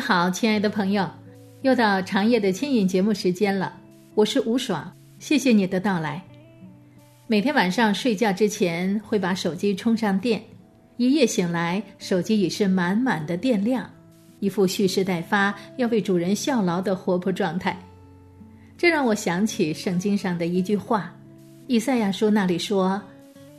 [0.00, 1.06] 你好，亲爱的朋友，
[1.60, 3.78] 又到长夜的牵引节目时间了。
[4.14, 6.24] 我是吴爽，谢谢你的到来。
[7.26, 10.42] 每天晚上睡觉之前会把手机充上电，
[10.96, 13.90] 一夜醒来，手机已是满满的电量，
[14.38, 17.78] 一副蓄势待发、要为主人效劳的活泼状态。
[18.78, 21.14] 这让我想起圣经上的一句话，
[21.66, 22.98] 以赛亚书那里说：“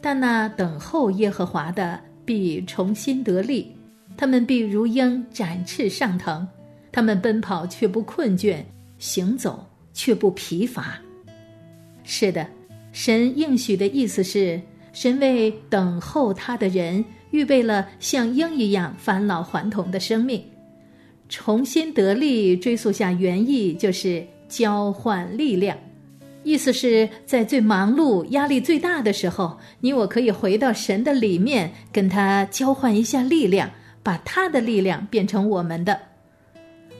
[0.02, 3.72] 但那等候耶和华的必重新得力。”
[4.18, 6.48] 他们必如鹰展翅上腾，
[6.92, 8.64] 他们奔跑却不困倦，
[9.00, 11.00] 行走却不疲乏。
[12.04, 12.48] 是的，
[12.92, 14.62] 神应许的意思是，
[14.94, 20.44] 神为等候他的人预备了像鹰一样返老还童的生命。
[21.30, 25.78] 重新得力，追溯下原意就是交换力量，
[26.44, 33.72] 意思是在最忙碌、压力最大的时候，你我可以回到神的里面，跟他交换一下力量。
[34.04, 36.00] 把他的力量变成我们的，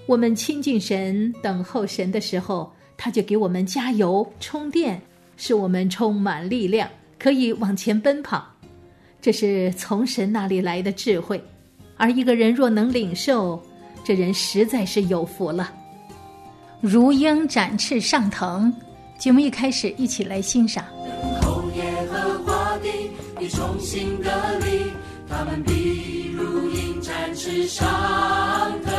[0.06, 5.02] 我们亲近神、等候神的时候，他就给我们加油充电，
[5.38, 8.46] 使我们充满力量，可以往前奔跑。
[9.20, 11.42] 这是从神那里来的智慧，
[11.98, 13.62] 而一个人若能领受，
[14.04, 15.74] 这人实在是有福了。
[16.80, 18.74] 如鹰展翅上腾，
[19.20, 20.84] 节目一开始，一起来欣赏。
[21.06, 22.90] 等候耶和华的，
[23.40, 24.92] 你重新的力，
[25.30, 25.81] 他们必。
[27.68, 28.91] 上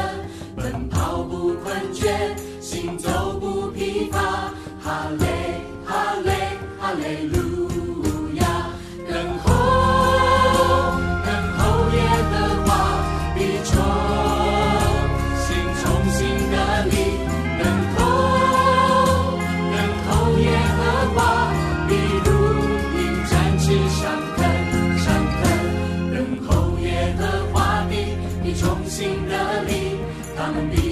[30.43, 30.92] Come and be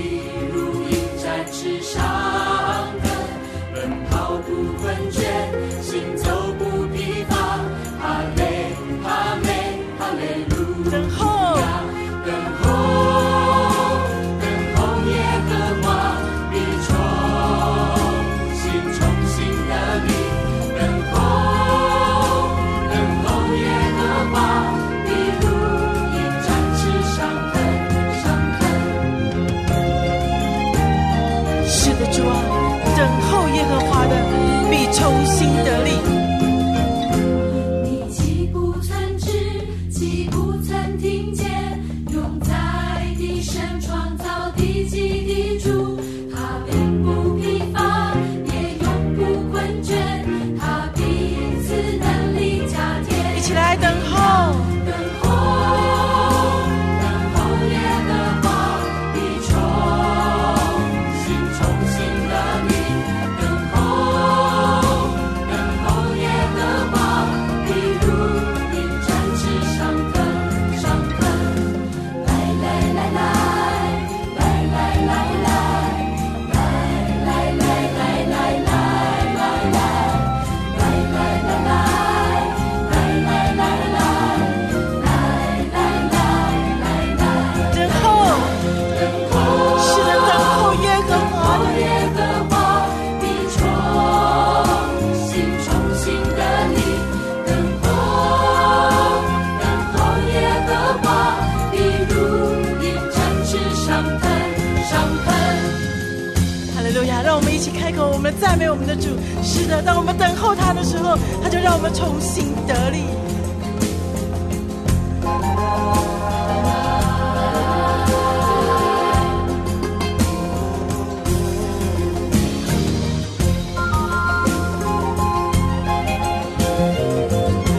[109.42, 113.04] 是的，当我们等候他的时候，他就让我们重新得力。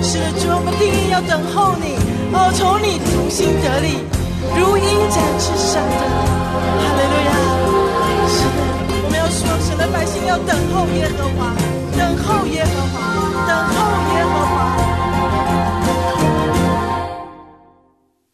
[0.04, 1.96] 是的，主，我们定义要等候你，
[2.34, 4.00] 哦，从你重新得力，
[4.58, 6.00] 如鹰展翅上腾。
[6.80, 7.31] 哈利路亚。
[10.02, 11.56] 韩信要等候耶和华
[11.96, 12.98] 等候耶和华
[13.48, 13.76] 等候
[14.16, 14.52] 耶和华。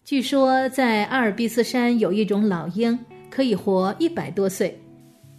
[0.05, 2.97] 据说在阿尔卑斯山有一种老鹰
[3.29, 4.79] 可以活一百多岁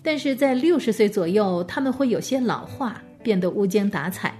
[0.02, 4.38] 但是在六十岁左右它们会有些老化变得无精打采。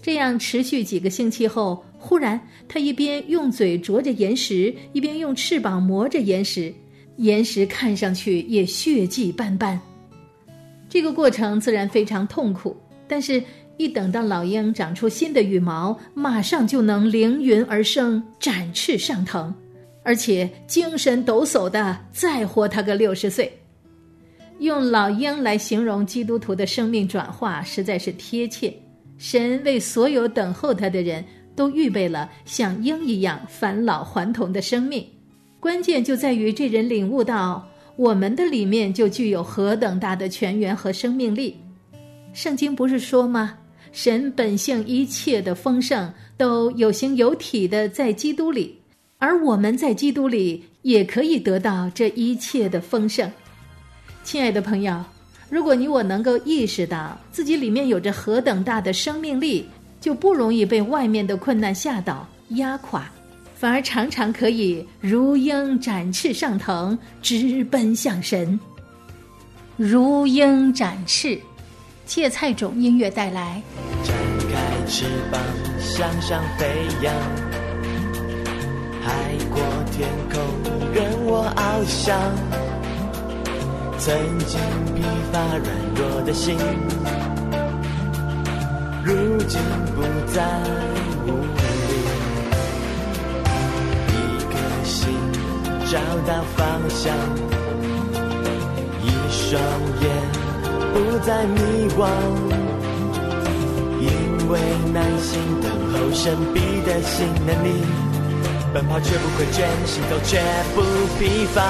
[0.00, 6.72] 这样持续几个星期后忽然他一边用嘴啄着岩石一边用翅膀磨着岩石
[7.16, 9.89] 岩石看上去也血迹斑斑。
[10.90, 12.76] 这个过程自然非常痛苦，
[13.08, 13.42] 但是。
[13.76, 19.54] 一等到老鹰长出新的羽毛，马上就能凌云而生，展翅上腾，
[20.02, 23.50] 而且精神抖擞的再活他个六十岁。
[24.58, 28.70] 用老鹰来形容基督徒的生命转化，实在是贴切。
[29.16, 31.24] 神为所有等候他的人
[31.56, 35.02] 都预备了像鹰一样返老还童的生命，
[35.58, 37.66] 关键就在于这人领悟到
[38.00, 41.54] 我们的里面就具有何等大的泉源和生命力。
[42.32, 43.58] 圣经不是说吗？
[43.92, 48.80] 神本性一切的丰盛都有形有体的在基督里，
[49.18, 53.30] 而我们在基督里也可以得到这一切的丰盛。
[54.24, 55.04] 亲爱的朋友，
[55.50, 59.66] 如果你我能够意识到自己里面有着何等大的生命力，
[60.00, 63.12] 就不容易被外面的困难吓倒、压垮，
[63.60, 68.58] 反而常常可以如鹰展翅上腾，直奔向神。
[69.76, 71.38] 如鹰展翅。
[72.06, 73.60] 芥菜种音乐带来。
[74.02, 74.16] 展
[74.50, 75.38] 开翅膀，
[75.78, 76.66] 向上飞
[77.02, 77.14] 扬，
[79.02, 79.12] 海
[79.50, 79.62] 阔
[79.92, 80.40] 天空
[80.94, 82.18] 任我翱翔。
[83.98, 84.58] 曾经
[84.94, 86.56] 疲乏软弱的心，
[89.04, 89.60] 如今
[89.94, 90.02] 不
[90.32, 90.42] 再
[95.90, 97.12] 找到方向，
[99.02, 99.60] 一双
[100.00, 100.04] 眼。
[100.94, 101.58] 不再迷
[101.98, 102.06] 惘，
[103.98, 104.06] 因
[104.48, 104.60] 为
[104.92, 107.68] 耐心等候神秘的新能力，
[108.72, 110.40] 奔跑却不会倦，行走却
[110.76, 110.82] 不
[111.18, 111.60] 疲乏，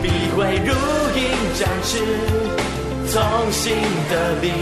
[0.00, 0.70] 必会如
[1.18, 1.22] 鹰
[1.58, 1.90] 展翅，
[3.08, 3.74] 从新
[4.08, 4.52] 的力，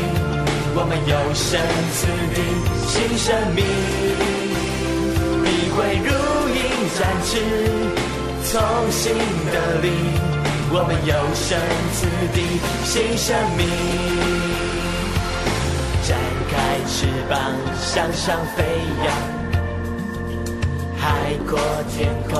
[0.74, 1.60] 我们有神
[1.92, 2.40] 赐的
[2.88, 3.62] 新生命，
[5.44, 5.46] 必
[5.76, 6.08] 会如
[6.98, 7.38] 展翅，
[8.44, 9.14] 从新
[9.52, 9.86] 的力。
[10.74, 11.60] 我们有生
[11.92, 12.00] 之
[12.32, 12.36] 地
[12.84, 13.60] 新生命，
[16.02, 16.18] 展
[16.48, 16.54] 开
[16.88, 17.38] 翅膀
[17.78, 18.64] 向上飞
[19.04, 19.06] 扬，
[20.96, 21.02] 海
[21.46, 21.58] 阔
[21.90, 22.32] 天空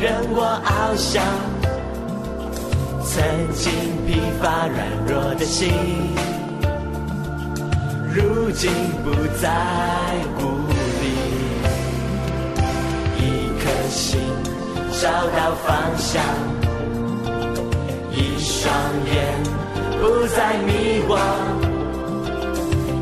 [0.00, 1.22] 任我翱翔。
[3.04, 3.20] 曾
[3.52, 3.72] 经
[4.06, 4.78] 疲乏软
[5.08, 5.72] 弱的心，
[8.14, 8.70] 如今
[9.02, 9.10] 不
[9.42, 9.44] 再
[10.38, 10.61] 孤
[13.92, 14.18] 心
[15.00, 16.22] 找到方向。
[18.10, 18.72] 一双
[19.06, 19.14] 眼
[20.00, 21.10] 不再迷惘，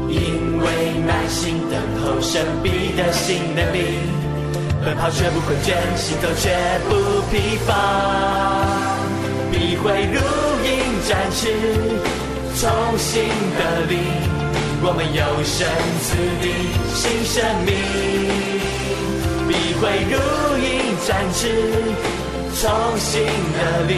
[0.09, 0.65] 因为
[1.07, 3.79] 耐心等候神秘的新能力，
[4.85, 6.51] 奔跑却不困倦，行走却
[6.89, 6.91] 不
[7.31, 7.71] 疲乏，
[9.51, 10.19] 必会如
[10.65, 10.69] 鹰
[11.09, 11.41] 展翅，
[12.57, 13.23] 重新
[13.57, 13.95] 的力，
[14.83, 15.67] 我们有神
[16.03, 16.09] 赐
[16.41, 16.45] 的
[16.95, 17.69] 新生命，
[19.51, 20.15] 必会如
[20.59, 21.51] 鹰展翅，
[22.55, 23.95] 重新的力。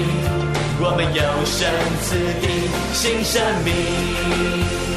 [0.81, 1.69] 我们有生
[2.01, 2.45] 此地
[2.95, 4.92] 新生命。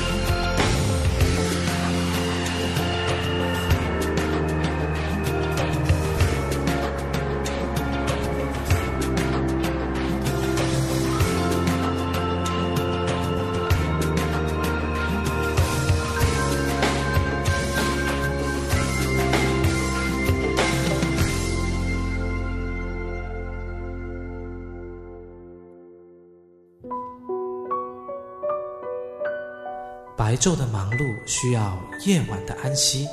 [30.35, 33.07] 白昼的忙碌需要夜晚的安息，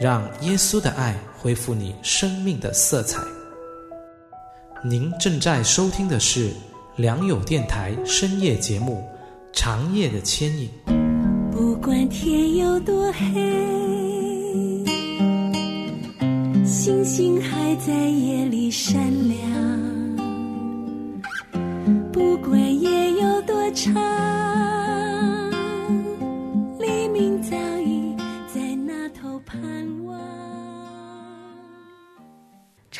[0.00, 3.20] 让耶稣的爱恢复你生命的色彩。
[4.82, 6.50] 您正在收听的是
[6.96, 9.06] 良友电台深夜节目
[9.58, 10.70] 《长夜的牵引》。
[11.52, 13.26] 不管天有多黑，
[16.64, 18.96] 星星还在夜里闪
[19.28, 19.95] 亮。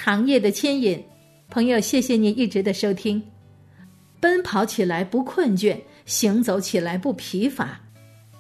[0.06, 1.02] 行业的牵引，
[1.50, 3.20] 朋友，谢谢你一直的收听。
[4.20, 7.80] 奔跑起来不困倦，行走起来不疲乏。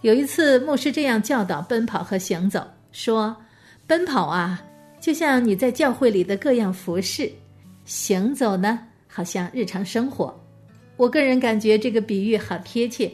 [0.02, 3.36] 有一次，牧师这样教导奔跑和行走，说
[3.84, 4.62] ：“奔跑啊，
[5.00, 7.28] 就像你在教会里的各样服饰；
[7.84, 10.32] 行走呢，好像日常生活。”
[10.96, 13.10] 我个人感觉这个比喻好贴切。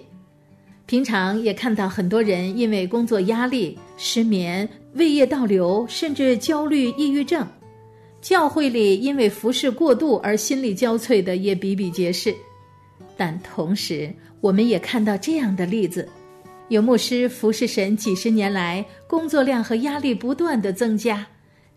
[0.85, 7.47] 平常也看到很多人因为工作压力、失眠、胃液倒流，甚至焦虑、抑郁症。
[8.23, 12.33] 教会里因为服侍过度而心力交瘁的也比比皆是。
[13.17, 14.11] 但同时，
[14.41, 16.09] 我们也看到这样的例子：
[16.69, 21.27] 有牧师服侍神几十年来，工作量和压力不断的增加，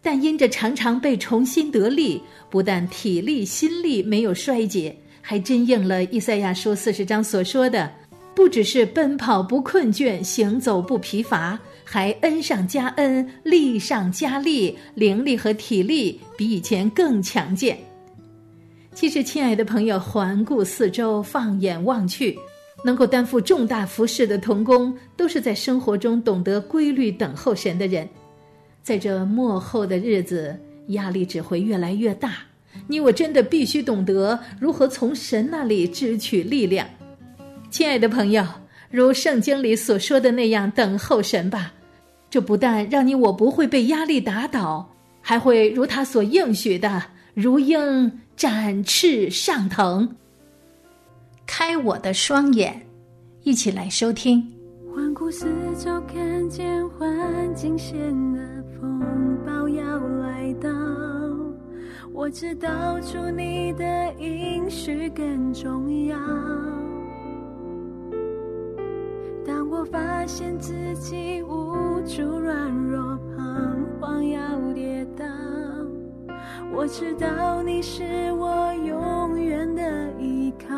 [0.03, 7.91] 但因着常常被重新得力，不但体力心力没有衰竭，还真应了以赛亚书四十章所说的。
[8.35, 17.77] 不只是奔跑不困倦，行走不疲乏，还恩上加恩，力上加力，灵力和体力比以前更强健。
[18.93, 22.37] 其实，亲爱的朋友，环顾四周，放眼望去，
[22.83, 28.07] 能够担负重大服饰的童工，都是在生活中懂得规律等候神的人。
[28.81, 32.37] 在这幕后的日子，压力只会越来越大。
[32.87, 36.87] 你我真的必须懂得如何从神那里支取力量。
[37.69, 38.45] 亲爱的朋友，
[38.89, 41.73] 如圣经里所说的那样，等候神吧。
[42.35, 44.89] 这不但让你我不会被压力打倒，
[45.21, 47.01] 还会如他所应许的，
[47.33, 50.17] 如鹰展翅上腾。
[51.45, 52.85] 开我的双眼，
[53.43, 54.45] 一起来收听。
[54.93, 55.45] 环顾四
[55.79, 57.07] 周，看见环
[57.55, 57.97] 境险
[58.33, 58.41] 恶，
[58.81, 58.99] 风
[59.45, 60.69] 暴要来到。
[62.11, 66.17] 我知道，主你的应许更重要。
[69.69, 74.39] 我发现自己无助、软弱、彷徨，要
[74.73, 75.25] 跌倒，
[76.73, 78.03] 我知道你是
[78.33, 80.75] 我永远的依靠。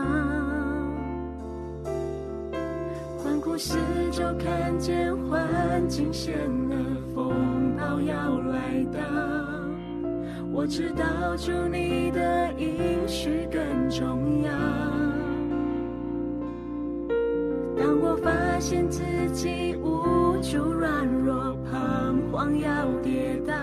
[3.18, 3.78] 环顾四
[4.12, 6.36] 周，看见环境险
[6.70, 6.76] 恶，
[7.14, 9.00] 风暴要来到，
[10.52, 15.07] 我知道主你的应许更重要。
[18.70, 23.54] 现自己无助、软弱、彷徨，要跌倒，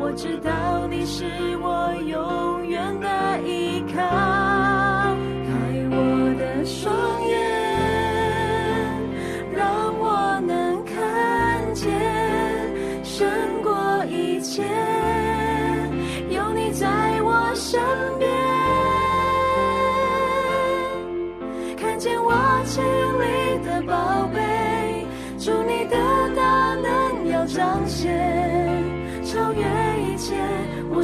[0.00, 1.24] 我知道你是
[1.58, 4.31] 我永远的依靠。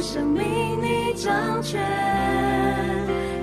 [0.01, 1.81] 生命你掌权。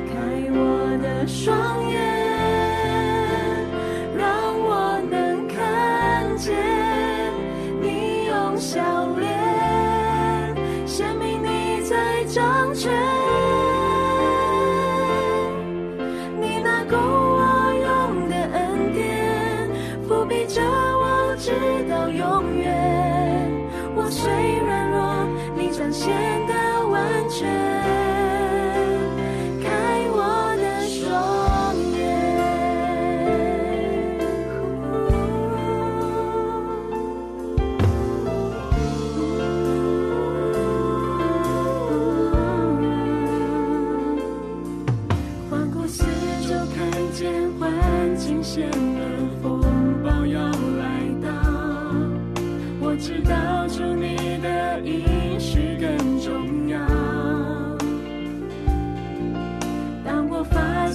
[0.09, 0.15] 开
[0.51, 2.01] 我的双眼，
[4.17, 4.27] 让
[4.59, 6.55] 我能看见
[7.81, 8.96] 你用笑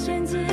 [0.03, 0.50] 我发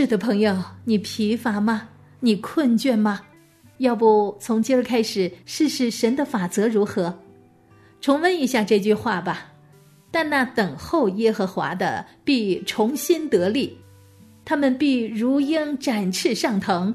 [0.00, 1.88] 是的，朋友，你疲乏吗？
[2.20, 3.20] 你困倦吗？
[3.78, 7.12] 要不从今儿开始试试神的法则如何？
[8.00, 9.52] 重温一下这句话吧。
[10.12, 13.76] 但那等候耶和华的必重新得力，
[14.44, 16.94] 他们必如鹰展翅上腾，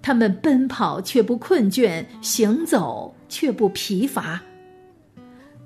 [0.00, 4.40] 他们奔跑却不困倦，行走却不疲乏。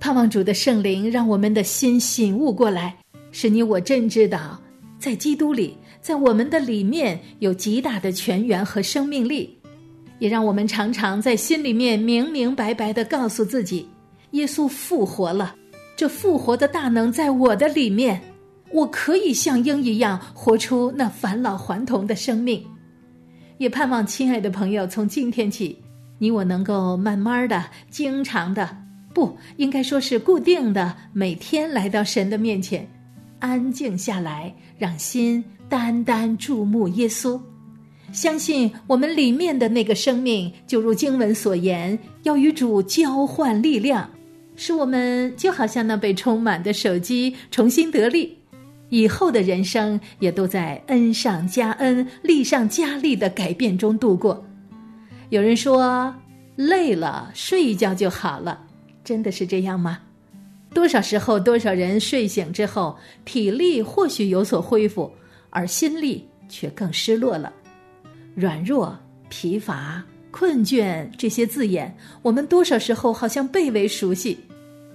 [0.01, 2.97] 盼望主的圣灵让我们的心醒悟过来，
[3.31, 4.61] 使你我真知道，
[4.99, 9.57] 在基督里，在我们的里面有极大的泉源和生命力，
[10.19, 13.89] 也让我们常常在心里面明明白白的告诉自己，
[14.33, 15.55] 耶稣复活了，
[15.97, 18.21] 这复活的大能在我的里面，
[18.73, 22.61] 我可以像鹰一样活出那返老还童的生命。
[23.59, 25.81] 也盼望亲爱的朋友，从今天起，
[26.19, 28.77] 你我能够慢慢的、经常的，
[29.15, 32.91] 不应该说是固定的，每天来到神的面前，
[33.43, 37.41] 安静下来，让心单单注目耶稣。
[38.13, 44.09] 相信我们里面的那个生命，就如经文所言，要与主交换力量，
[44.55, 48.39] 使我们就好像那被充满的手机重新得力。
[48.91, 54.45] 以后的人生也都在恩上加恩、利上加利的改变中度过。
[55.31, 56.15] 有人说，
[56.55, 58.61] 累了睡一觉就好了，
[59.03, 59.99] 真的是这样吗？
[60.75, 65.11] 多少时候，多少人睡醒之后，体力或许有所恢复，
[65.51, 67.53] 而心力却更失落了。
[68.35, 74.39] 软弱、疲乏、困倦这些字眼，我们多少时候好像倍为熟悉。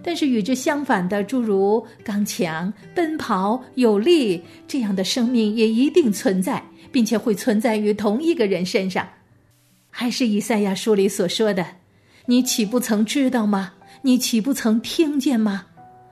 [0.04, 9.08] 但是与之相反的，诸如刚强、奔跑、有力这样的生命也一定存在，并且会存在于同一个人身上。
[9.90, 11.66] 还是以赛亚书里所说的
[12.26, 13.74] ：“你岂不曾知道吗？
[14.04, 15.67] 你岂不曾听见吗？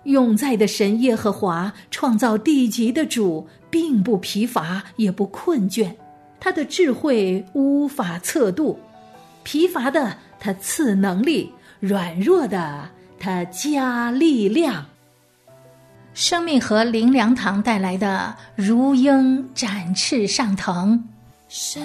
[0.06, 5.94] 永在的神耶和华创造地极的主，并不疲乏，也不困倦，
[6.40, 8.80] 他的智慧无法测度。
[9.44, 14.86] 疲乏的他赐能力，软弱的。”他加力量，
[16.14, 21.04] 生命和灵粮堂带来的如鹰展翅上腾。
[21.48, 21.82] 神，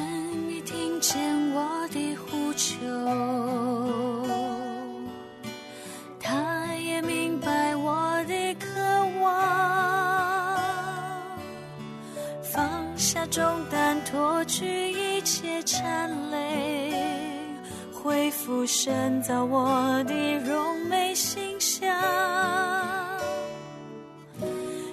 [0.46, 1.18] 你听见
[1.54, 2.76] 我的呼求，
[13.30, 16.92] 重担，脱去一切颤累。
[17.92, 21.94] 恢复深造我的柔美形象，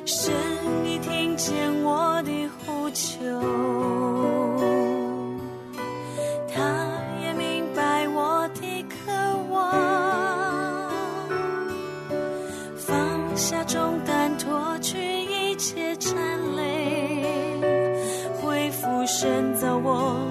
[0.05, 0.33] 神，
[0.83, 3.17] 你听见我的呼求，
[19.27, 20.26] 选择我。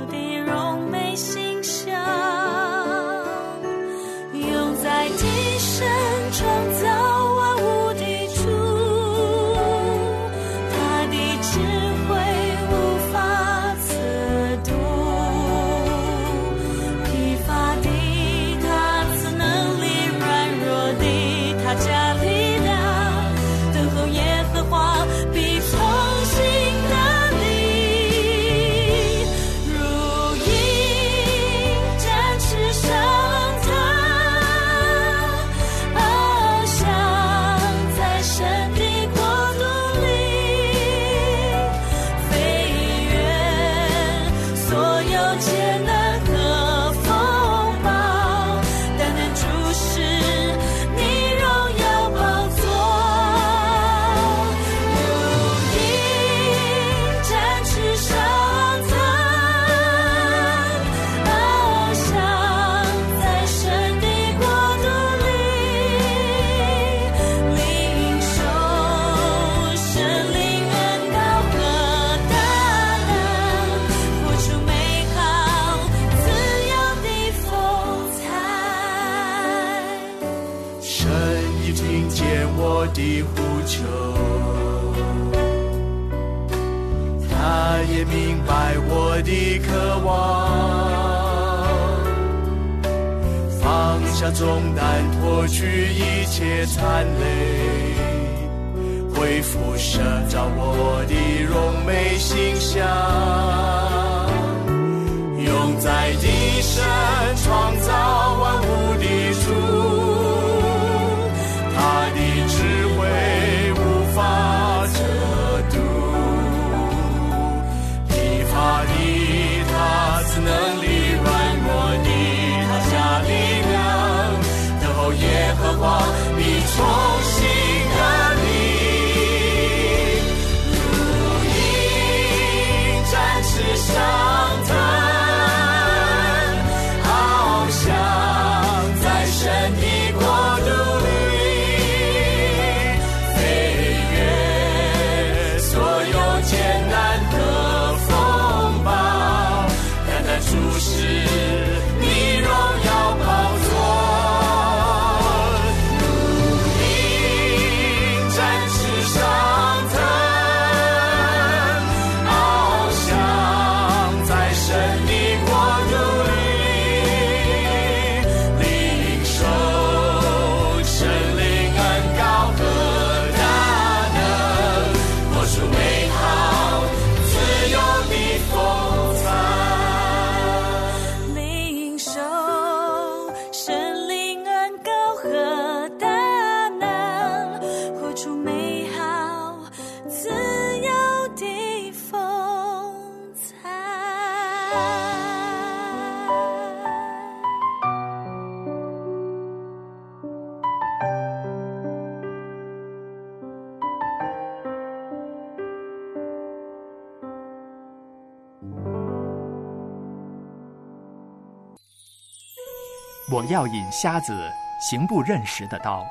[213.37, 216.07] 我要引瞎子行不认识的道，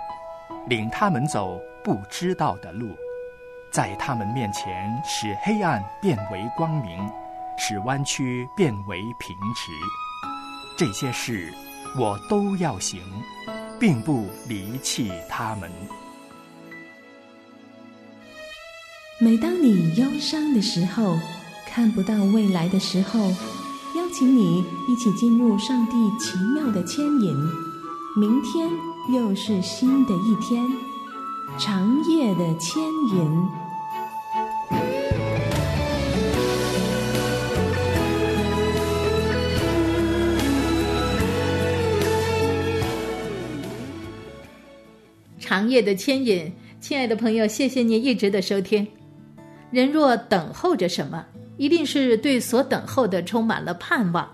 [0.67, 2.95] 领他们走不知道的路，
[3.71, 7.09] 在他们面前使黑暗变为光明，
[7.57, 9.71] 使弯曲变为平直。
[10.77, 11.51] 这些事
[11.99, 13.01] 我都要行，
[13.79, 15.71] 并不离弃他们。
[19.19, 21.17] 每当你忧伤的时候，
[21.65, 23.31] 看不到未来的时候，
[24.17, 27.35] 请你一起进入上帝奇妙的牵引。
[28.15, 28.69] 明天
[29.13, 30.65] 又是新的一天，
[31.59, 33.45] 长夜的牵引。
[45.37, 46.49] 长夜的牵引，
[46.79, 48.87] 亲爱的朋友，谢谢您一直的收听。
[49.71, 51.25] 人若等候着什么，
[51.57, 54.29] 一定是对所等候的充满了盼望，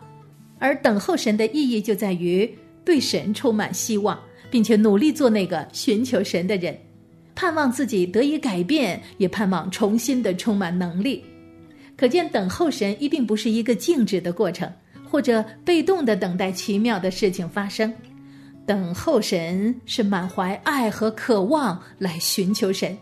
[0.59, 2.49] 而等候神的意义就在于
[2.83, 6.77] 对神充满希望，并且努力做那个寻求神的人，
[7.35, 11.23] 盼望自己得以改变，也盼望重新的充满能力。
[11.95, 14.71] 可见等候神一定不是一个静止的过程，
[15.07, 17.93] 或者被动的等待奇妙的事情发生。
[18.65, 22.97] 等候神是满怀爱和渴望来寻求神，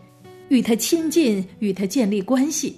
[0.48, 2.76] 与他亲近，与他建立关系。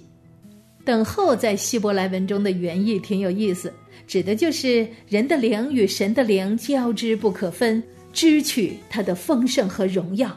[0.85, 3.73] 等候在希伯来文中的原意挺有意思，
[4.07, 10.37] 指的就是人的灵与神的灵交织不可分，支取他的丰盛和荣耀。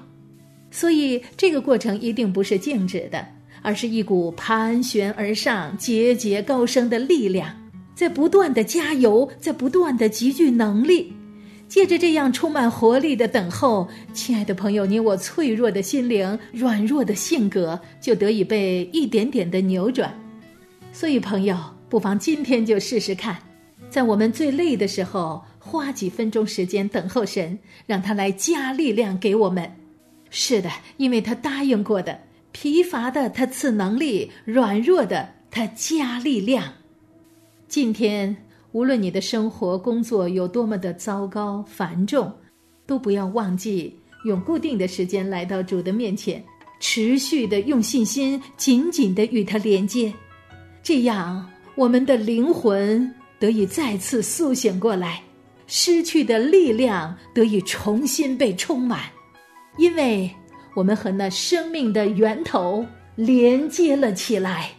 [0.70, 3.26] 所以这个过程一定不是静止的，
[3.62, 7.50] 而是一股盘旋而上、节节高升的力量，
[7.96, 11.12] 在不断的加油，在不断的集聚能力。
[11.68, 20.14] 借着这样充满活力的等候，亲爱的朋友，你我脆弱的心灵、软弱的性格就得以被一点点的扭转。
[20.96, 21.58] 所以朋友，
[21.90, 23.38] 不妨今天就试试看，
[23.90, 29.70] 在我们最累的时候，花几分钟时间等候神，让他来加力量给我们。
[30.30, 32.18] 是的，因为他答应过的，
[32.54, 36.72] 疲乏的他赐能力，软弱的他加力量。
[37.68, 38.34] 今天
[38.72, 42.32] 无论你的生活、工作有多么的糟糕、繁重，
[42.88, 46.42] 都不要忘记用固定的时间来到主的面前，
[46.80, 50.14] 持续的用信心紧紧的与他连接。
[50.86, 51.44] 这样
[51.74, 55.20] 我们的灵魂得以再次苏醒过来
[55.66, 59.00] 失去的力量得以重新被充满
[59.80, 60.30] 因为
[60.76, 64.70] 我们和那生命的源头连接了起来。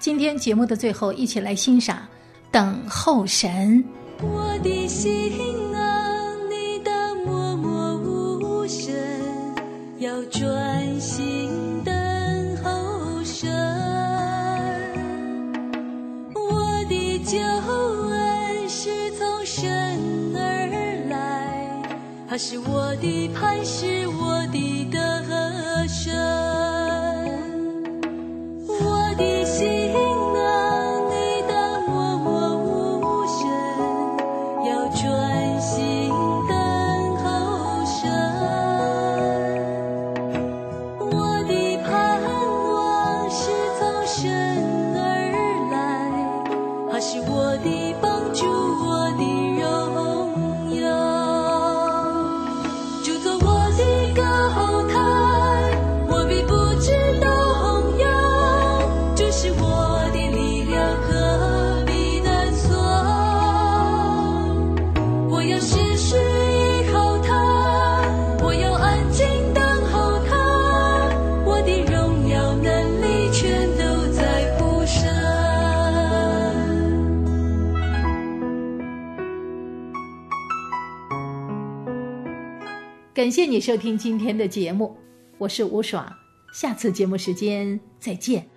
[0.00, 2.08] 今天节目的最后一起来欣赏
[2.50, 3.84] 等候神。
[4.22, 5.12] 我的心
[5.76, 8.92] 啊你的默默无声
[9.98, 10.79] 要转
[22.30, 26.59] 他是我的盼是我的得舍
[83.20, 84.96] 感谢你收听今天的节目
[85.36, 86.10] 我是吴爽
[86.54, 88.48] 下次节目时间再见。